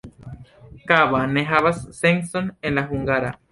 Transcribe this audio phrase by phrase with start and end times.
[0.91, 3.33] Kaba ne havas sencon en la hungara.